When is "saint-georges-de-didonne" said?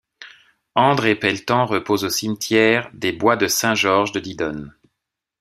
3.47-4.73